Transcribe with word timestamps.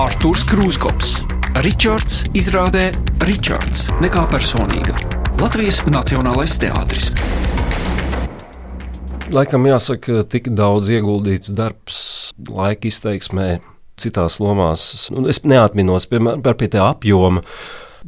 Arthurs 0.00 0.40
Krūskops, 0.48 1.08
Ričards 1.60 2.22
izrādē 2.32 2.86
Ričards 3.28 3.90
nekā 4.00 4.22
personīga. 4.30 4.94
Latvijas 5.36 5.82
Nacionālais 5.84 6.54
teātris. 6.62 7.10
Laikam 9.36 9.68
jāsaka, 9.68 10.22
tik 10.32 10.48
daudz 10.56 10.88
ieguldīts 10.96 11.52
darbs, 11.52 12.00
laika 12.40 12.88
izteiksmē, 12.88 13.60
citās 14.00 14.38
lomās. 14.40 15.10
Nu, 15.12 15.26
es 15.28 15.42
neatminos 15.44 16.08
piemēram 16.08 16.40
pie 16.56 16.72
tā 16.72 16.88
apjoma. 16.88 17.44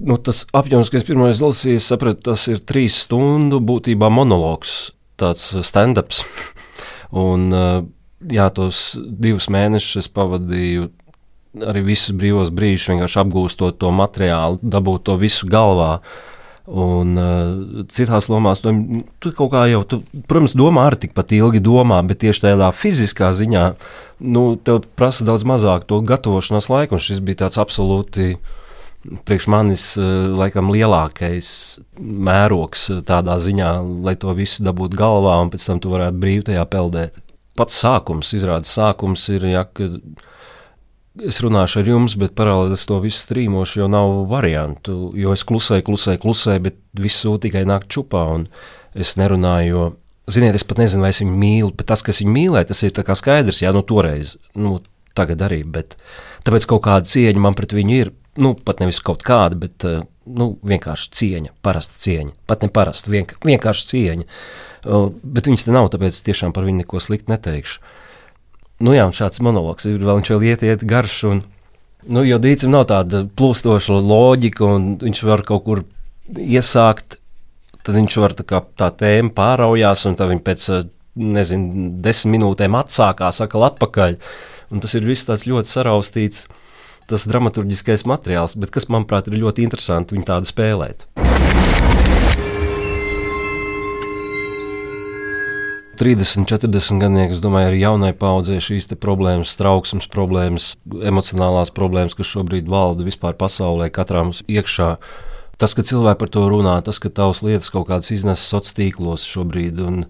Nu, 0.01 0.17
tas 0.17 0.47
apjoms, 0.57 0.89
kas 0.89 1.05
pirmais 1.05 1.45
lasīju, 1.45 1.85
sapratu, 1.85 2.31
tas 2.33 2.49
ir 2.49 2.65
trīs 2.65 3.03
stundu 3.05 3.61
būtībā 3.61 4.09
monologs, 4.09 4.95
tāds 5.21 5.53
stand-ups. 5.69 6.25
Un, 7.29 7.51
jā, 8.25 8.53
tos 8.57 8.95
divus 8.97 9.53
mēnešus 9.53 10.09
pavadīju 10.17 10.95
arī 11.63 11.85
visus 11.87 12.15
brīvos 12.17 12.53
brīžus, 12.55 12.91
vienkārši 12.93 13.21
apgūstot 13.23 13.79
to 13.83 13.91
materiālu, 13.95 14.59
dabūt 14.63 15.07
to 15.09 15.19
visu 15.21 15.49
galvā. 15.51 15.99
Un 16.65 17.19
uh, 17.21 17.83
citās 17.93 18.31
lomās 18.33 18.63
tu, 18.65 18.73
tu 19.21 19.35
kaut 19.37 19.51
kā 19.53 19.67
jau, 19.69 19.83
tu, 19.85 19.99
protams, 20.31 20.55
domā 20.57 20.87
arī 20.89 21.03
tikpat 21.03 21.35
ilgi, 21.37 21.61
domā, 21.61 21.99
bet 22.09 22.23
tieši 22.23 22.47
tādā 22.47 22.71
fiziskā 22.73 23.35
ziņā, 23.37 23.65
nu, 24.25 24.47
tev 24.57 24.87
prasa 24.97 25.27
daudz 25.29 25.45
mazāk 25.45 25.85
to 25.91 26.01
gatavošanās 26.01 26.71
laiku, 26.73 26.97
un 26.97 27.05
šis 27.05 27.21
bija 27.21 27.45
tāds 27.45 27.61
absolūti 27.61 28.39
priekš 29.29 29.47
manis 29.53 29.83
laikam 30.41 30.71
lielākais 30.73 31.49
mērogs 32.01 32.87
tādā 33.05 33.37
ziņā, 33.37 33.75
lai 34.07 34.17
to 34.17 34.33
visu 34.33 34.65
dabūtu 34.65 34.97
galvā 34.97 35.37
un 35.45 35.53
pēc 35.53 35.69
tam 35.69 35.83
tu 35.85 35.93
varētu 35.93 36.23
brīvi 36.23 36.47
tajā 36.49 36.65
peldēt. 36.73 37.21
Pats 37.61 37.77
sākums, 37.85 38.33
izrādes 38.35 38.73
sākums 38.73 39.29
ir, 39.31 39.45
ja, 39.53 39.67
ka 39.69 39.91
es 41.23 41.41
runāšu 41.45 41.83
ar 41.83 41.91
jums, 41.91 42.17
bet 42.19 42.35
paralēli 42.39 42.79
es 42.79 42.87
to 42.89 42.99
visu 43.03 43.21
strīmošu, 43.23 43.83
jo 43.83 43.91
nav 43.93 44.15
variantu, 44.31 45.13
jo 45.19 45.35
es 45.35 45.45
klusēju, 45.47 45.87
klusēju, 45.87 46.23
klusēju, 46.25 46.65
bet 46.69 46.81
sūta 47.15 47.47
tikai 47.47 47.67
nāk 47.69 47.87
čupā 47.91 48.25
un 48.35 48.49
es 48.95 49.19
nerunāju, 49.21 49.71
jo 49.71 49.93
Ziniet, 50.25 50.55
es 50.57 50.65
pat 50.65 50.79
nezinu, 50.81 51.03
vai 51.05 51.11
es 51.13 51.19
viņu 51.21 51.35
mīlu, 51.37 51.71
bet 51.77 51.91
tas, 51.91 52.01
kas 52.01 52.23
viņu 52.23 52.33
mīlē, 52.33 52.63
tas 52.65 52.79
ir 52.81 52.95
skaidrs, 52.97 53.59
jā, 53.61 53.75
nu 53.77 53.83
toreiz, 53.85 54.39
nu 54.57 54.79
tagad 55.13 55.43
arī, 55.45 55.59
bet 55.69 55.99
tāpēc 56.47 56.65
kaut 56.71 56.87
kāda 56.87 57.05
cieņa 57.11 57.43
man 57.45 57.57
pret 57.59 57.75
viņu 57.77 57.99
ir, 57.99 58.11
nu, 58.41 58.55
pat 58.57 58.81
nevis 58.81 59.03
kaut 59.05 59.23
kāda, 59.27 59.59
bet 59.67 59.85
eh, 59.85 60.01
nu, 60.25 60.47
vienkārši 60.65 61.11
cieņa, 61.19 61.53
parasta 61.65 62.01
cieņa. 62.07 62.33
Pat 62.49 62.65
ne 62.65 62.71
parasta, 62.73 63.13
vienk 63.13 63.37
vienkārši 63.45 63.91
cieņa. 63.91 64.27
Bet 64.85 65.49
viņas 65.49 65.67
te 65.67 65.73
nav, 65.73 65.91
tāpēc 65.93 66.19
tiešām 66.27 66.53
par 66.57 66.67
viņu 66.67 66.83
neko 66.83 67.01
sliktu 67.01 67.33
neteikšu. 67.33 67.85
Nu, 68.85 68.93
jā, 68.93 69.07
un 69.09 69.15
šāds 69.17 69.41
monologs 69.45 69.87
ir 69.89 70.03
vēl, 70.03 70.19
viņš 70.21 70.31
vēl 70.35 70.47
iet, 70.51 70.65
iet 70.67 70.83
garš. 70.89 71.19
Un, 71.31 71.43
nu, 72.05 72.25
jo 72.27 72.39
dīcim 72.43 72.73
nav 72.75 72.89
tāda 72.91 73.23
plūstoša 73.25 73.97
loģika, 73.97 74.67
un 74.77 74.91
viņš 75.01 75.23
var 75.25 75.45
kaut 75.49 75.65
kur 75.65 75.85
iesākt, 76.29 77.19
tad 77.81 77.97
viņš 77.97 78.19
var 78.21 78.37
tā, 78.37 78.45
kā, 78.49 78.61
tā 78.77 78.91
tēma 78.93 79.33
pāraujās, 79.37 80.05
un 80.11 80.19
tad 80.21 80.35
viņi 80.35 80.45
pēc, 80.45 80.69
nezinu, 81.17 81.89
desmit 82.05 82.37
minūtēm 82.37 82.77
atsākās 82.77 83.41
atkal 83.45 83.71
atpakaļ. 83.71 84.19
Un 84.75 84.85
tas 84.85 84.97
ir 84.99 85.09
viss 85.09 85.29
tāds 85.29 85.47
ļoti 85.49 85.71
saraustīts 85.71 86.45
tas 87.09 87.27
dramaturgiskais 87.29 88.07
materiāls, 88.09 88.57
bet 88.61 88.73
kas, 88.75 88.89
manuprāt, 88.93 89.29
ir 89.29 89.41
ļoti 89.41 89.65
interesanti 89.65 90.17
viņu 90.17 90.29
tādu 90.29 90.51
spēlēt. 90.51 91.09
30, 95.99 96.47
40 96.51 97.01
gadnieki, 97.03 97.37
es 97.37 97.43
domāju, 97.45 97.71
arī 97.71 97.81
jaunai 97.83 98.13
paudzei 98.17 98.61
šīs 98.63 98.91
problēmas, 99.01 99.55
trauksmes 99.59 100.09
problēmas, 100.11 100.75
emocionālās 101.07 101.73
problēmas, 101.75 102.17
kas 102.19 102.31
šobrīd 102.31 102.69
valda 102.71 103.07
vispār 103.07 103.37
pasaulē, 103.39 103.91
katrā 103.95 104.25
mums 104.27 104.43
iekšā. 104.51 104.97
Tas, 105.59 105.75
ka 105.77 105.87
cilvēki 105.87 106.21
par 106.21 106.33
to 106.35 106.45
runā, 106.51 106.77
tas, 106.85 106.99
ka 106.99 107.13
tavs 107.15 107.45
lietas 107.47 107.71
kaut 107.71 107.89
kādas 107.89 108.11
iznes 108.15 108.43
sociālos 108.43 108.77
tīklos 108.77 109.27
šobrīd, 109.29 109.81
un 109.81 110.05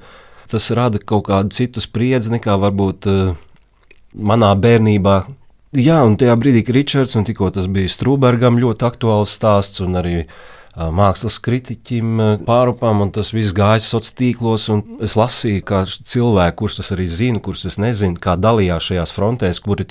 tas 0.51 0.71
rada 0.77 1.01
kaut 1.01 1.29
kādu 1.29 1.53
citu 1.53 1.85
spriedzi 1.85 2.33
nekā 2.33 2.57
varbūt 2.61 3.09
uh, 3.11 3.35
manā 4.15 4.55
bērnībā, 4.57 5.19
Jā, 5.75 5.97
un 6.07 6.13
tajā 6.15 6.37
brīdī, 6.39 6.61
kad 6.63 6.77
Ričards 6.77 7.17
un 7.19 7.25
tikko 7.27 7.49
tas 7.51 7.65
bija 7.67 7.91
Strūbergam 7.91 8.61
ļoti 8.63 8.87
aktuāls 8.87 9.33
stāsts, 9.35 9.81
un 9.83 9.99
arī 9.99 10.13
mākslas 10.75 11.39
kritiķim 11.43 12.23
pārupam, 12.47 13.05
un 13.05 13.13
tas 13.15 13.33
viss 13.35 13.55
gāja 13.55 13.83
sociālos 13.83 14.15
tīklos. 14.19 14.69
Es 15.05 15.15
lasīju, 15.19 15.63
kā 15.67 15.85
cilvēki, 15.87 16.57
kurus 16.59 16.81
es 16.83 16.91
arī 16.95 17.07
zinu, 17.11 17.43
kurus 17.45 17.67
es 17.71 17.79
nezinu, 17.83 18.19
kā 18.21 18.35
dalījās 18.41 18.91
šajās 18.91 19.15
frontēs, 19.15 19.63
kuri 19.65 19.87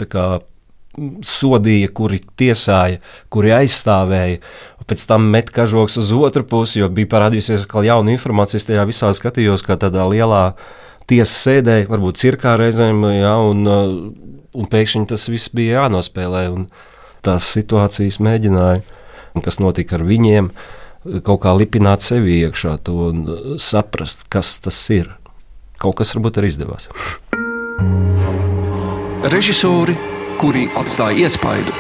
sodīja, 1.26 1.90
kuri 1.90 2.20
tiesāja, 2.38 3.00
kuri 3.34 3.54
aizstāvēja. 3.56 4.44
Pēc 4.86 5.06
tam 5.10 5.26
met 5.34 5.50
kažoks 5.56 5.98
uz 5.98 6.12
otru 6.14 6.44
pusi, 6.46 6.82
jo 6.82 6.90
bija 6.92 7.10
parādījusies 7.16 7.64
atkal 7.64 7.88
jauna 7.88 8.14
informācija. 8.14 8.60
Es 8.60 8.68
tajā 8.68 8.84
visā 8.86 9.10
skatījos, 9.16 9.64
kā 9.66 9.80
tādā 9.80 10.04
lielā 10.12 10.44
tiesas 11.10 11.34
sēdē, 11.48 11.80
varbūt 11.90 12.20
cirkā 12.22 12.54
reizēm, 12.60 13.02
ja, 13.16 13.38
un 13.42 13.66
un 14.54 14.70
pēkšņi 14.70 15.08
tas 15.10 15.28
viss 15.32 15.52
bija 15.54 15.84
jānospēlē. 15.84 16.46
Tās 17.24 17.48
situācijas 17.56 18.20
mēģināja, 18.24 18.84
kas 19.42 19.58
notika 19.64 19.98
ar 19.98 20.04
viņiem, 20.06 20.52
kaut 21.26 21.42
kā 21.46 21.54
lipināt 21.58 22.06
sevi 22.06 22.42
iekšā 22.44 22.76
to 22.86 23.10
saprast, 23.62 24.28
kas 24.30 24.58
tas 24.64 24.78
ir. 24.94 25.10
Kaut 25.82 25.98
kas 26.00 26.14
varbūt 26.16 26.38
arī 26.40 26.52
izdevās. 26.54 26.90
Režisori, 29.34 29.96
kuri 30.40 30.68
atstāja 30.80 31.26
iespaidu. 31.26 31.74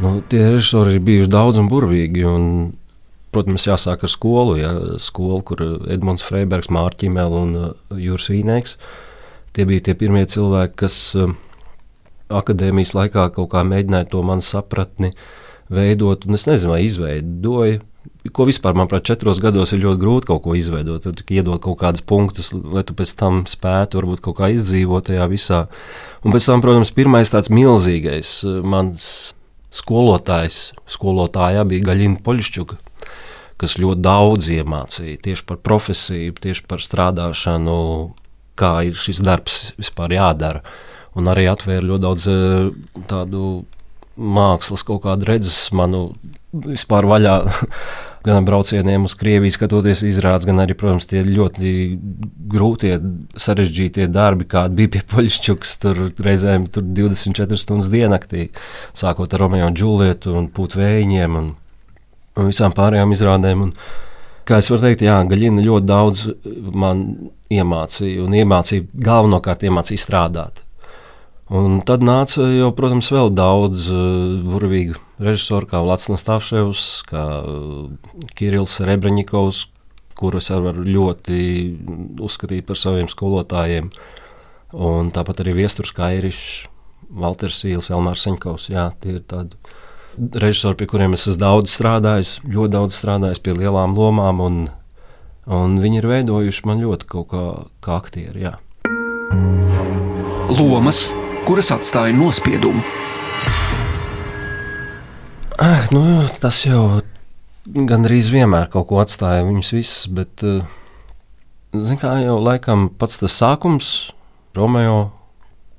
Nu, 0.00 0.18
tie 0.32 0.42
režisori 0.48 0.96
ir 0.96 1.04
bijuši 1.04 1.30
daudz 1.30 1.60
un 1.60 1.68
burvīgi. 1.70 2.24
Un, 2.26 2.44
protams, 3.30 3.68
jāsāk 3.68 4.02
ar 4.04 4.10
skolu. 4.10 4.56
Ja, 4.58 4.72
skolu, 4.98 5.42
kur 5.46 5.62
Edmunds 5.92 6.24
Freibergs, 6.26 6.72
Mārķis 6.72 7.20
un 7.28 7.54
uh, 7.54 7.70
Juris 7.94 8.32
Vīnēks. 8.32 8.74
Uh, 8.74 9.06
Tie 9.50 9.66
bija 9.66 9.82
tie 9.88 9.96
pirmie 9.98 10.22
cilvēki, 10.30 10.76
kas 10.84 10.96
um, 11.18 11.34
akadēmijas 12.30 12.92
laikā 12.94 13.26
kaut 13.34 13.50
kā 13.50 13.64
mēģināja 13.66 14.06
to 14.12 14.22
manu 14.22 14.44
sapratni 14.46 15.10
veidot, 15.72 16.26
un 16.26 16.36
es 16.38 16.46
nezinu, 16.48 16.74
vai 16.74 16.82
izveidoju. 16.86 17.80
Ko 18.36 18.44
vispār, 18.48 18.74
manuprāt, 18.76 19.04
četros 19.08 19.40
gados 19.40 19.72
ir 19.72 19.82
ļoti 19.84 20.00
grūti 20.00 20.28
kaut 20.28 20.42
ko 20.44 20.54
izveidot. 20.56 21.04
Tad 21.04 21.22
iedot 21.32 21.60
kaut 21.64 21.78
kādus 21.80 22.04
punktus, 22.04 22.52
lai 22.52 22.82
tu 22.86 22.96
pēc 22.96 23.12
tam 23.20 23.42
spētu 23.48 24.00
varbūt 24.00 24.22
kaut 24.24 24.38
kā 24.40 24.50
izdzīvot 24.54 25.08
tajā 25.08 25.26
visā. 25.30 25.60
Un 26.24 26.34
pēc 26.34 26.48
tam, 26.50 26.64
protams, 26.64 26.92
pirmais 26.96 27.32
tāds 27.32 27.52
milzīgais 27.52 28.34
uh, 28.48 28.60
mans 28.64 29.04
skolotājs, 29.72 30.70
skolotājā 30.90 31.64
bija 31.68 31.90
Gaļina 31.90 32.20
Poļšķuka, 32.26 32.80
kas 33.60 33.76
ļoti 33.80 34.04
daudz 34.04 34.48
iemācīja 34.52 35.20
tieši 35.28 35.46
par 35.48 35.60
profesiju, 35.64 36.34
tieši 36.40 36.66
par 36.68 36.82
strādāšanu 36.84 37.76
kā 38.60 38.72
ir 38.88 38.98
šis 38.98 39.22
darbs 39.24 39.70
vispār 39.80 40.16
jādara. 40.16 40.64
Un 41.18 41.30
arī 41.30 41.48
atvēra 41.50 41.86
ļoti 41.86 42.04
daudz 42.04 42.26
eh, 42.30 42.70
tādu 43.10 43.44
mākslas, 44.20 44.84
kaut 44.86 45.04
kādu 45.08 45.28
redzes 45.32 45.70
manu 45.76 46.10
vispār 46.52 47.08
vaļā. 47.08 47.40
gan 48.24 48.44
braucieniem 48.44 49.04
uz 49.04 49.14
Krieviju, 49.16 49.52
skatoties 49.54 50.02
izrādes, 50.04 50.46
gan 50.48 50.60
arī, 50.60 50.74
protams, 50.78 51.06
tie 51.08 51.22
ļoti 51.24 51.70
grūtie, 52.52 52.92
sarežģītie 53.40 54.10
darbi, 54.12 54.46
kādi 54.50 54.82
bija 54.82 54.92
pie 54.96 55.02
Poļšķukas. 55.14 55.76
Tur 55.80 56.02
reizēm 56.26 56.68
tur 56.72 56.84
24 56.84 57.60
stundas 57.60 57.90
diennaktī, 57.92 58.50
sākot 58.96 59.32
ar 59.32 59.44
Romeo 59.44 59.70
un 59.70 59.76
Džulietu 59.76 60.36
un 60.36 60.50
Pūtvējiem 60.52 61.40
un, 61.40 61.50
un 62.36 62.50
visām 62.50 62.76
pārējām 62.76 63.16
izrādēm. 63.16 63.68
Un, 63.68 63.74
kā 64.48 64.60
es 64.60 64.68
varu 64.72 64.88
teikt, 64.88 65.06
jā, 65.06 65.16
Gaļina 65.30 65.64
ļoti 65.64 65.88
daudz 65.88 66.26
man 66.76 67.06
iemācīja, 67.50 68.26
un 68.26 68.36
iemācīja 68.36 68.88
galvenokārt 69.06 69.64
iemācīja 69.68 70.04
strādāt. 70.04 70.64
Un 71.50 71.80
tad 71.82 72.04
nāca 72.06 72.44
jau, 72.46 72.68
protams, 72.78 73.08
vēl 73.10 73.32
daudz 73.34 73.88
uh, 73.90 74.38
burvīgu 74.46 74.94
režisoru, 75.18 75.66
kā 75.66 75.80
Latvijas 75.82 76.22
Stāvševs, 76.22 76.86
kā 77.10 77.24
uh, 77.42 77.88
Kirillis 78.38 78.76
Rebreņikovs, 78.86 79.64
kurus 80.20 80.50
var 80.52 80.78
ļoti 80.78 81.40
uzskatīt 82.22 82.68
par 82.68 82.78
saviem 82.78 83.10
skolotājiem. 83.10 83.90
Un 84.78 85.10
tāpat 85.10 85.42
arī 85.42 85.56
Viesturs 85.58 85.90
Kairišs, 85.96 86.68
Valters 87.10 87.58
Sīls, 87.58 87.90
Elmārs 87.90 88.22
Seņkovs. 88.26 88.68
Jā, 88.70 88.90
tie 89.02 89.16
ir 89.18 89.24
tādi 89.26 89.58
režisori, 90.38 90.78
pie 90.78 90.86
kuriem 90.90 91.16
es 91.16 91.26
esmu 91.26 91.42
daudz 91.42 91.74
strādājis, 91.74 92.36
ļoti 92.46 92.74
daudz 92.76 92.98
strādājis 92.98 93.42
pie 93.42 93.56
lielām 93.56 93.96
lomām, 93.98 94.42
un, 94.44 94.60
un 95.50 95.78
viņi 95.82 96.02
ir 96.02 96.10
veidojuši 96.12 96.68
man 96.70 96.84
ļoti 96.84 97.10
kaut 97.10 97.30
kā, 97.32 97.46
kā 97.82 97.98
aktieri. 97.98 98.46
Jā. 98.46 98.54
Lomas, 100.50 101.08
kuras 101.46 101.70
atstāja 101.74 102.14
nospiedumu. 102.16 102.82
Ah, 105.60 105.84
nu, 105.92 106.02
tas 106.40 106.62
jau 106.64 107.02
gandrīz 107.68 108.30
vienmēr 108.32 108.70
kaut 108.72 108.88
ko 108.88 109.00
atstāja 109.02 109.44
viņus 109.44 109.72
visus, 109.76 110.06
bet 110.08 110.44
eh, 110.46 110.64
kā 112.00 112.14
jau 112.24 112.38
laikam 112.40 112.88
pats 112.96 113.20
tas 113.20 113.36
sākums, 113.36 113.90
Romeo, 114.56 115.10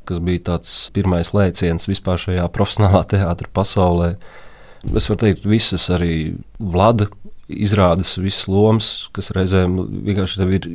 kas 0.08 0.22
bija 0.24 0.46
tāds 0.52 0.76
pirmais 0.94 1.34
lēciens 1.34 1.90
vispār 1.90 2.22
šajā 2.22 2.46
profesionālā 2.56 3.04
teātris 3.16 3.54
pasaulē. 3.58 4.14
Es 4.98 5.10
varu 5.10 5.22
teikt, 5.26 5.44
visas 5.46 5.90
arī 5.94 6.38
Vlada 6.58 7.10
izrādes, 7.52 8.16
visas 8.22 8.48
lomas, 8.50 8.94
kas 9.14 9.34
reizēm 9.36 9.78
vienkārši 10.08 10.46
ir 10.46 10.72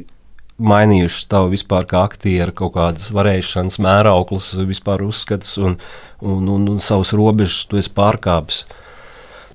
mainījušas 0.57 1.29
tavu 1.33 1.53
vispār 1.53 1.87
kā 1.89 2.03
aktieru 2.07 2.55
kaut 2.57 2.75
kādas 2.77 3.11
varēšanas 3.15 3.79
mērauklas, 3.83 4.51
vispār 4.69 5.05
uzskats 5.07 5.57
un, 5.61 5.77
un, 6.25 6.49
un, 6.49 6.67
un 6.75 6.83
savus 6.83 7.13
robežas 7.17 7.67
tu 7.69 7.81
esi 7.81 7.93
pārkāpis. 7.97 8.65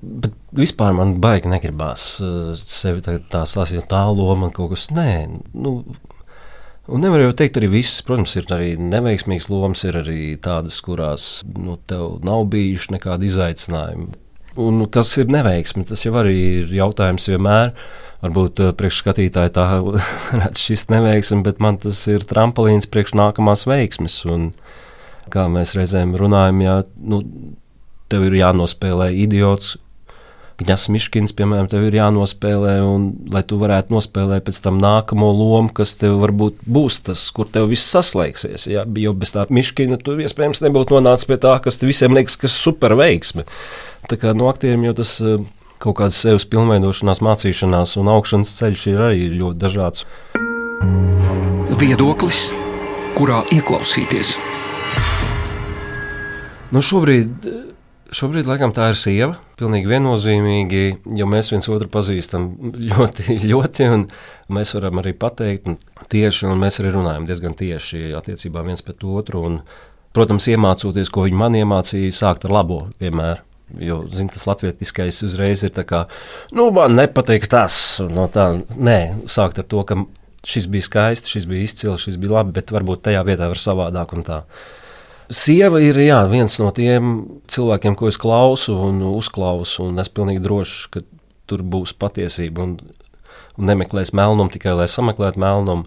Bet 0.02 0.34
vispār 0.58 0.94
man 0.96 1.16
baigi 1.22 1.50
negribās 1.50 2.06
uh, 2.22 2.54
sevi 2.58 3.04
tā, 3.06 3.18
tā 3.30 3.44
stāstīt, 3.46 3.86
tā 3.90 4.02
loma 4.10 4.50
kaut 4.54 4.74
kas. 4.74 4.88
Nē, 4.94 5.12
nu, 5.54 5.80
Un 6.90 6.98
nevar 6.98 7.20
jau 7.22 7.30
teikt, 7.38 7.60
arī 7.60 7.68
viss, 7.76 8.00
protams, 8.02 8.32
ir 8.34 8.48
arī 8.50 8.72
neveiksmīgas 8.74 9.46
lomas, 9.52 9.84
ir 9.86 10.00
arī 10.00 10.34
tādas, 10.42 10.80
kurās 10.82 11.26
nu, 11.46 11.76
tev 11.86 12.16
nav 12.26 12.48
bijuši 12.50 12.96
nekādi 12.96 13.28
izaicinājumi. 13.30 14.08
Un 14.60 14.84
kas 14.92 15.14
ir 15.16 15.30
neveiksmi, 15.32 15.86
tas 15.88 16.02
jau 16.04 16.12
arī 16.20 16.36
ir 16.62 16.72
jautājums 16.76 17.28
vienmēr. 17.30 17.72
Varbūt 18.22 18.60
uh, 18.62 18.72
priekšskatītāji 18.78 19.54
tā 19.56 19.66
redz 20.40 20.60
šis 20.60 20.86
neveiksmi, 20.92 21.40
bet 21.46 21.62
man 21.62 21.80
tas 21.82 22.04
ir 22.10 22.26
tramplīns 22.28 22.90
priekš 22.92 23.16
nākamās 23.18 23.64
veiksmes. 23.66 24.20
Un, 24.30 24.50
kā 25.32 25.46
mēs 25.48 25.72
reizēm 25.78 26.12
runājam, 26.18 26.60
jā, 26.64 26.76
nu, 27.00 27.22
tev 28.12 28.26
ir 28.28 28.36
jānospēlē 28.42 29.08
idiots, 29.24 29.78
Kņas 30.62 30.84
Miškins, 30.94 31.32
piemēram, 31.34 31.66
tev 31.70 31.86
ir 31.88 31.96
jānospēlē, 31.96 32.76
un 32.86 33.08
lai 33.32 33.42
tu 33.46 33.58
varētu 33.58 33.94
nospēlēt 33.94 34.44
pēc 34.46 34.60
tam 34.62 34.78
nākamo 34.82 35.30
lomu, 35.34 35.72
kas 35.74 35.96
tev 35.98 36.20
varbūt 36.22 36.60
būs 36.70 37.00
tas, 37.08 37.24
kur 37.34 37.48
tev 37.50 37.66
viss 37.72 37.90
saslēgsies. 37.90 38.68
Ja? 38.70 38.84
Jo 38.86 39.14
bez 39.18 39.34
tā 39.34 39.46
Miškina 39.50 39.98
tu 39.98 40.14
iespējams 40.22 40.62
nebūtu 40.62 40.94
nonācis 40.98 41.26
pie 41.26 41.40
tā, 41.42 41.56
kas 41.64 41.80
visiem 41.82 42.14
liekas, 42.14 42.38
kas 42.38 42.54
ir 42.54 42.62
super 42.62 42.94
veiksme. 42.98 43.46
Tā 44.10 44.18
kā 44.20 44.36
no 44.38 44.46
aktieriem 44.52 44.86
jau 44.86 44.94
tas 45.02 45.16
eh, 45.24 45.42
kaut 45.82 45.98
kāds 45.98 46.20
sevis 46.22 46.46
pilnveidošanās, 46.52 47.22
mācīšanās 47.26 47.96
un 47.98 48.12
augšanas 48.14 48.54
ceļš 48.60 48.86
ir 48.92 49.04
arī 49.08 49.28
ļoti 49.34 49.62
dažāds. 49.62 50.06
Viedoklis, 51.82 52.46
kurā 53.18 53.42
ieklausīties? 53.54 54.36
Nu 56.72 56.80
šobrīd 56.80 57.50
Šobrīd, 58.12 58.44
laikam, 58.44 58.74
tā 58.76 58.90
ir 58.92 58.98
sieva. 59.00 59.36
Pilnīgi 59.56 59.88
viennozīmīgi, 59.88 60.82
jo 61.16 61.28
mēs 61.32 61.48
viens 61.52 61.68
otru 61.72 61.88
pazīstam 61.92 62.50
ļoti, 62.90 63.38
ļoti, 63.40 63.86
un 63.88 64.04
mēs 64.52 64.74
varam 64.76 65.00
arī 65.00 65.14
pateikt 65.16 65.70
tieši, 66.12 66.50
un 66.50 66.60
mēs 66.60 66.82
arī 66.82 66.92
runājam 66.92 67.24
diezgan 67.28 67.56
tieši 67.56 68.12
attiecībā 68.18 68.64
viens 68.66 68.84
pret 68.84 69.00
otru. 69.08 69.46
Un, 69.48 69.56
protams, 70.12 70.50
iemācoties, 70.52 71.08
ko 71.12 71.24
viņi 71.24 71.40
man 71.40 71.56
iemācīja, 71.56 72.12
sākt 72.12 72.44
ar 72.44 72.52
labo 72.58 72.82
vienmēr. 73.00 73.40
Jo, 73.80 74.02
zin, 74.12 74.28
tas 74.28 74.44
latvietiskais 74.44 75.22
uzreiz 75.24 75.62
ir 75.64 75.72
tā 75.72 75.86
kā, 75.88 76.02
nu, 76.52 76.66
man 76.76 76.92
nepatīk 76.98 77.46
tas, 77.48 77.74
no 78.04 78.26
tā, 78.28 78.50
nē, 78.76 78.98
sākt 79.32 79.62
ar 79.62 79.64
to, 79.64 79.80
ka 79.88 79.96
šis 80.44 80.68
bija 80.68 80.84
skaisti, 80.84 81.32
šis 81.32 81.48
bija 81.48 81.64
izcils, 81.64 82.04
šis 82.04 82.18
bija 82.20 82.36
labi, 82.36 82.52
bet 82.58 82.74
varbūt 82.74 83.06
tajā 83.08 83.22
vietā 83.24 83.48
var 83.48 83.62
savādāk 83.62 84.12
un 84.12 84.26
tā. 84.26 84.42
Sieva 85.30 85.80
ir 85.82 85.98
jā, 86.02 86.18
viens 86.30 86.58
no 86.60 86.70
tiem 86.74 87.12
cilvēkiem, 87.50 87.96
ko 87.98 88.10
es 88.10 88.18
klausu 88.20 88.74
un 88.88 89.00
uzklausu, 89.12 89.86
un 89.88 90.02
es 90.02 90.10
pilnīgi 90.12 90.42
drošs, 90.44 90.88
ka 90.92 91.04
tur 91.50 91.62
būs 91.62 91.94
patiesība 91.98 92.64
un, 92.64 92.76
un 93.58 93.70
nemeklēs 93.70 94.14
melnumu 94.16 94.52
tikai 94.52 94.74
lai 94.78 94.88
sameklētu 94.90 95.42
melnumu. 95.42 95.86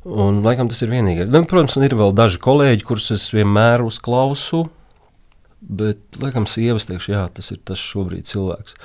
Un, 0.00 0.40
laikam 0.40 0.70
tas 0.70 0.80
ir 0.80 0.92
vienīgais. 0.94 1.28
Nu, 1.28 1.42
protams, 1.44 1.76
ir 1.76 1.92
vēl 1.98 2.14
daži 2.16 2.40
kolēģi, 2.40 2.84
kurus 2.88 3.10
es 3.12 3.26
vienmēr 3.36 3.84
uzklausu. 3.84 4.64
Bet, 5.60 6.00
laikam, 6.22 6.46
sievas 6.48 6.86
teikšu, 6.88 7.12
jā, 7.12 7.26
tas 7.36 7.50
ir 7.52 7.58
tas 7.68 7.80
šobrīd 7.84 8.24
cilvēks. 8.30 8.78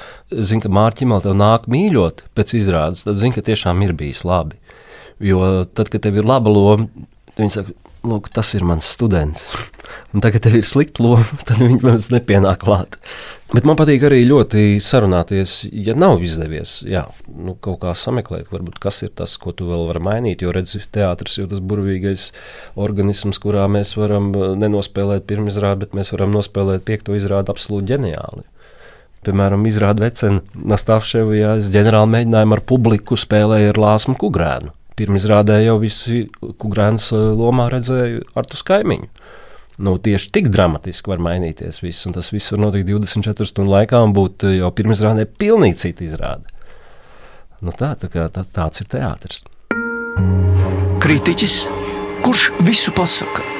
Zinu, 0.43 0.65
ka 0.65 0.71
Mārķim 0.75 1.13
vēl 1.15 1.37
nāk 1.39 1.69
mīļot 1.71 2.25
pēc 2.35 2.57
izrādes, 2.59 3.05
tad 3.07 3.21
zinu, 3.21 3.37
ka 3.37 3.45
tiešām 3.47 3.79
ir 3.85 3.95
bijis 3.95 4.25
labi. 4.27 4.59
Jo 5.23 5.63
tad, 5.71 5.87
kad 5.93 6.03
tev 6.03 6.19
ir 6.19 6.27
laba 6.27 6.51
loma, 6.51 6.89
viņi 7.39 7.53
saka, 7.53 7.73
lūk, 8.05 8.29
tas 8.33 8.53
ir 8.55 8.65
mans 8.67 8.87
students. 8.87 9.47
Un 10.15 10.23
tagad 10.23 10.45
tev 10.45 10.55
ir 10.57 10.65
slikta 10.67 11.03
loma, 11.03 11.25
tad 11.47 11.59
viņi 11.61 11.81
mums 11.83 12.09
nepienāk 12.13 12.61
klāt. 12.63 12.97
Bet 13.53 13.67
man 13.67 13.77
patīk 13.79 14.03
arī 14.07 14.23
ļoti 14.25 14.79
sarunāties, 14.83 15.59
ja 15.69 15.93
nav 15.95 16.23
izdevies, 16.25 16.79
jā, 16.89 17.03
nu, 17.29 17.53
kaut 17.61 17.77
kā 17.83 17.93
sameklēt, 17.95 18.49
varbūt, 18.51 18.79
kas 18.81 19.03
ir 19.05 19.13
tas, 19.15 19.35
ko 19.39 19.53
tu 19.55 19.67
vēl 19.69 19.85
vari 19.91 20.01
mainīt. 20.07 20.43
Jo 20.43 20.53
redzi, 20.55 20.81
teātris 20.95 21.37
ir 21.39 21.51
tas 21.51 21.61
burvīgais 21.61 22.31
organisms, 22.87 23.39
kurā 23.43 23.67
mēs 23.71 23.93
varam 23.99 24.31
uh, 24.33 24.51
nenospēlēt 24.59 25.27
pirmizrādi, 25.29 25.85
bet 25.85 25.95
mēs 25.99 26.11
varam 26.15 26.33
nospēlēt 26.35 26.87
piekto 26.87 27.15
izrādi 27.17 27.53
absolūti 27.53 27.93
ģeniāli. 27.93 28.47
Piemēram, 29.25 29.63
izrāda 29.65 30.03
Vecena 30.05 30.43
Nastāvševijā, 30.73 31.55
es 31.61 31.69
ģenerāli 31.73 32.11
mēģinājumu 32.17 32.57
ar 32.57 32.65
publiku 32.69 33.17
spēlēju 33.17 33.71
ar 33.73 33.81
Lāsmu 33.81 34.17
Kugrēnu. 34.21 34.73
Pirmizrādē 34.95 35.59
jau 35.65 35.75
visi 35.81 36.25
Kugrēns 36.39 37.09
uh, 37.15 37.31
lomā 37.35 37.67
redzēja 37.73 38.23
Artu 38.39 38.59
Skaimiņu. 38.59 39.09
Nu, 39.85 39.97
tieši 39.99 40.29
tik 40.37 40.47
dramatiski 40.53 41.11
var 41.11 41.19
mainīties 41.23 41.81
viss, 41.83 42.05
un 42.07 42.15
tas 42.15 42.31
viss 42.31 42.53
var 42.53 42.61
notikt 42.63 42.87
24 42.87 43.49
stundu 43.49 43.75
laikā 43.75 43.99
un 44.05 44.15
būt 44.15 44.47
uh, 44.47 44.55
jau 44.55 44.71
pirmizrādē 44.75 45.27
pilnīgi 45.27 45.81
cita 45.83 46.07
izrāde. 46.07 46.47
Nu, 47.59 47.75
tā, 47.75 47.93
tā 47.99 48.11
kā, 48.11 48.29
tā, 48.31 48.45
tāds 48.55 48.83
ir 48.83 48.91
teātris. 48.91 49.43
Kritiķis, 51.03 51.59
kurš 52.23 52.49
visu 52.63 52.95
pasaka? 52.95 53.54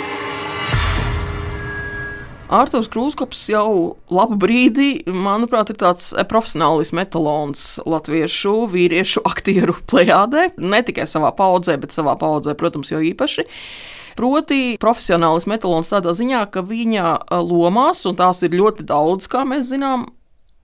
Ārtaus 2.46 2.86
Krūskops 2.94 3.40
jau 3.50 3.96
labu 4.14 4.36
brīdi, 4.38 5.02
manuprāt, 5.10 5.72
ir 5.74 5.80
tāds 5.82 6.12
profesionālis 6.30 6.92
metalons 6.94 7.64
latviešu 7.90 8.68
vīriešu 8.70 9.24
aktieru 9.26 9.74
plējādē. 9.90 10.52
Ne 10.62 10.84
tikai 10.86 11.08
savā 11.10 11.34
paudzē, 11.36 11.80
bet 11.82 11.96
savā 11.96 12.14
paudzē, 12.22 12.54
protams, 12.60 12.94
jau 12.94 13.02
īpaši. 13.02 13.48
Proti, 14.16 14.60
profesionālis 14.80 15.50
metalons 15.50 15.90
tādā 15.92 16.14
ziņā, 16.16 16.46
ka 16.54 16.62
viņa 16.64 17.16
lomās, 17.44 18.06
un 18.08 18.16
tās 18.20 18.46
ir 18.46 18.54
ļoti 18.56 18.86
daudz, 18.94 19.28
kā 19.32 19.44
mēs 19.48 19.72
zinām, 19.74 20.06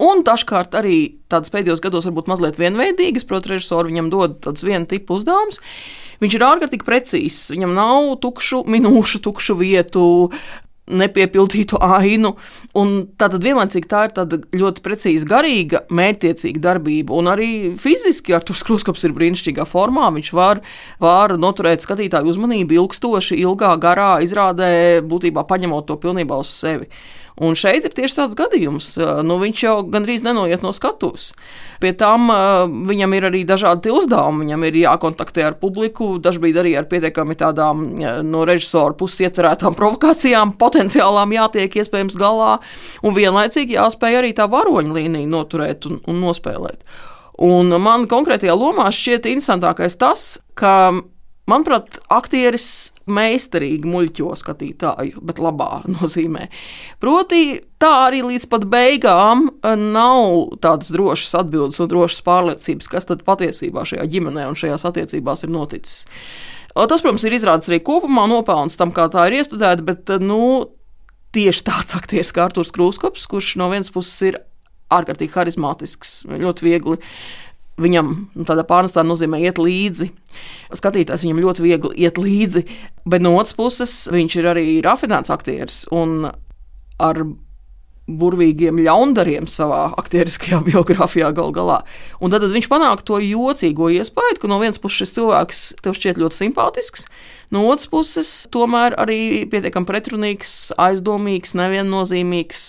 Un 0.02 0.24
dažkārt 0.26 0.74
arī 0.74 1.20
tādas 1.30 1.52
pēdējos 1.54 1.82
gados 1.84 2.08
varbūt 2.08 2.30
mazliet 2.32 2.56
vienveidīgas, 2.58 3.26
protams, 3.30 3.52
režisori 3.54 3.92
viņam 3.92 4.08
dod 4.10 4.40
tādus 4.42 4.66
vienu 4.66 4.90
tipu 4.90 5.20
uzdevumus. 5.20 5.60
Viņš 6.24 6.38
ir 6.38 6.46
ārkārtīgi 6.48 6.88
precīzs. 6.88 7.52
Viņam 7.54 7.76
nav 7.78 8.08
tukšu 8.24 8.64
minūšu, 8.66 9.22
tukšu 9.28 9.60
vietu, 9.60 10.04
nepiepildītu 10.90 11.80
ainu. 11.82 12.34
Tātad 13.20 13.40
vienlaicīgi 13.44 13.90
tā 13.92 14.06
ir 14.10 14.48
ļoti 14.62 14.84
precīza, 14.86 15.28
garīga, 15.30 15.84
mērķtiecīga 15.94 16.64
darbība. 16.64 17.16
Un 17.18 17.32
arī 17.32 17.52
fiziski 17.82 18.36
Arthurs 18.38 18.64
Kruskops 18.68 19.06
ir 19.08 19.16
brīnišķīgā 19.18 19.66
formā. 19.70 20.10
Viņš 20.16 20.34
var, 20.38 20.64
var 21.02 21.38
noturēt 21.40 21.86
skatītāju 21.86 22.34
uzmanību 22.34 22.80
ilgstoši, 22.80 23.40
ilgā 23.46 23.74
garā 23.82 24.14
izrādē, 24.26 25.02
būtībā 25.08 25.46
paņemot 25.48 25.90
to 25.90 26.00
pilnībā 26.02 26.40
uz 26.42 26.54
sevi. 26.56 26.90
Un 27.40 27.56
šeit 27.56 27.86
ir 27.88 27.94
tieši 27.96 28.18
tāds 28.18 28.38
gadījums. 28.38 28.94
Nu, 29.24 29.38
viņš 29.42 29.62
jau 29.64 29.76
gandrīz 29.88 30.24
nenoiet 30.26 30.66
no 30.66 30.74
skatuves. 30.76 31.32
Pie 31.82 31.94
tam 31.98 32.28
viņam 32.90 33.16
ir 33.18 33.28
arī 33.30 33.44
dažādi 33.48 33.94
uzdevumi. 33.94 34.44
Viņam 34.46 34.66
ir 34.68 34.80
jākontaktē 34.82 35.46
ar 35.48 35.56
publiku, 35.62 36.18
dažkārt 36.22 36.60
arī 36.62 36.76
ar 36.80 36.90
pietiekami 36.92 37.38
tādām 37.40 37.86
no 38.28 38.44
režisora 38.48 38.98
puses 38.98 39.24
iecerētām 39.30 39.78
provokācijām, 39.80 40.56
potenciālām 40.62 41.38
jātiek 41.38 41.80
iespējams 41.82 42.20
galā. 42.20 42.58
Un 43.06 43.16
vienlaicīgi 43.16 43.78
jāspēj 43.80 44.20
arī 44.20 44.36
tā 44.38 44.50
varoņa 44.52 44.98
līnija 45.00 45.32
noturēt 45.32 45.88
un, 45.90 46.02
un 46.12 46.22
nospēlēt. 46.26 46.84
Un 47.42 47.74
man 47.82 48.06
konkrētajā 48.12 48.54
lomā 48.54 48.92
šķiet 48.94 49.26
interesantākais 49.32 49.98
tas, 49.98 50.26
ka 50.54 50.92
Manuprāt, 51.50 51.98
aktieris 52.14 52.94
meistarīgi 53.10 53.90
muļķo 53.90 54.36
skatītāju, 54.38 55.24
bet 55.26 55.42
labā 55.42 55.82
nozīmē. 55.98 56.48
Proti, 57.02 57.58
tā 57.82 57.92
arī 58.06 58.22
līdz 58.28 58.48
pat 58.52 58.68
beigām 58.72 59.48
eh, 59.50 59.76
nav 59.76 60.58
tādas 60.64 60.94
drošas 60.94 61.40
atbildes 61.42 61.82
un 61.82 61.90
drošas 61.92 62.22
pārliecības, 62.28 62.92
kas 62.92 63.10
tad 63.10 63.26
patiesībā 63.28 63.86
šajā 63.90 64.06
ģimenē 64.14 64.48
un 64.52 64.60
šajās 64.60 64.86
attiecībās 64.92 65.46
ir 65.48 65.54
noticis. 65.54 66.06
Tas, 66.72 67.02
protams, 67.04 67.26
ir 67.28 67.36
izrādīts 67.36 67.68
arī 67.68 67.82
kopumā 67.84 68.30
nopelns 68.32 68.78
tam, 68.80 68.94
kā 68.96 69.10
tā 69.12 69.26
ir 69.28 69.42
iestrudēta, 69.42 69.84
bet 69.88 70.14
eh, 70.14 70.22
nu, 70.24 70.70
tieši 71.36 71.68
tāds 71.68 71.96
aktieris 72.00 72.36
kā 72.38 72.48
Arthurs 72.48 72.74
Krūskops, 72.76 73.26
kurš 73.32 73.56
no 73.60 73.74
vienas 73.74 73.92
puses 73.92 74.30
ir 74.30 74.44
ārkārtīgi 74.92 75.34
harizmātisks, 75.34 76.22
ļoti 76.28 76.68
viegli 76.68 76.98
Viņam 77.82 78.10
nu, 78.36 78.46
tādā 78.46 78.66
pārnestā 78.68 79.04
nozīmē 79.06 79.40
iet 79.46 79.62
līdzi. 79.62 80.10
Skatītājs 80.76 81.24
viņam 81.26 81.40
ļoti 81.46 81.64
viegli 81.66 81.94
iet 82.04 82.20
līdzi, 82.20 82.66
bet 83.10 83.24
no 83.24 83.36
otras 83.38 83.56
puses 83.58 83.96
viņš 84.12 84.36
ir 84.38 84.50
arī 84.52 84.66
rafinēts 84.86 85.34
aktieris 85.34 85.86
un 85.96 86.28
ar 87.02 87.24
burvīgiem 88.12 88.80
ļaundariem 88.82 89.48
savā 89.50 89.84
aktieriskajā 90.00 90.62
biogrāfijā 90.70 91.32
gal 91.38 91.54
galā. 91.56 91.82
Un 92.20 92.34
tad, 92.34 92.44
tad 92.44 92.54
viņš 92.56 92.70
panāk 92.72 93.06
to 93.08 93.20
jocīgo 93.24 93.92
iespēju, 93.94 94.40
ka 94.42 94.52
no 94.52 94.60
vienas 94.62 94.82
puses 94.82 95.04
šis 95.04 95.16
cilvēks 95.20 95.62
tev 95.86 95.96
šķiet 95.98 96.22
ļoti 96.22 96.42
simpātisks, 96.44 97.08
no 97.54 97.66
otras 97.70 97.90
puses 97.92 98.34
tomēr 98.54 98.98
arī 99.02 99.46
pietiekami 99.52 99.90
pretrunīgs, 99.90 100.56
aizdomīgs, 100.82 101.56
neviennozīmīgs 101.60 102.66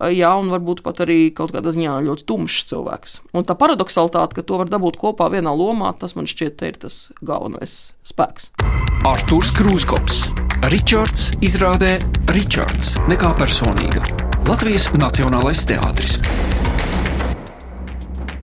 jā, 0.00 0.30
un 0.40 0.50
varbūt 0.52 0.82
pat 0.84 1.04
arī 1.04 1.28
kaut 1.34 1.54
kādā 1.54 1.72
ziņā 1.74 1.98
ļoti 2.06 2.26
tumšs 2.28 2.66
cilvēks. 2.72 3.18
Un 3.36 3.46
tā 3.46 3.56
paradoxalitāte, 3.58 4.38
ka 4.38 4.46
to 4.46 4.60
var 4.62 4.72
dabūt 4.72 4.98
kopā 5.00 5.30
vienā 5.32 5.54
lomā, 5.54 5.92
tas 5.98 6.16
man 6.18 6.28
šķiet, 6.30 6.64
ir 6.66 6.80
tas 6.86 6.98
galvenais 7.22 7.94
spēks. 8.06 8.50
Arthurs 9.04 9.52
Krūskops, 9.54 10.24
Ričards 10.72 11.30
izrādē 11.44 11.98
Ričards 12.32 12.96
nekā 13.10 13.34
personīga. 13.38 14.04
Latvijas 14.48 14.90
Nacionālais 14.96 15.64
teātris. 15.68 16.18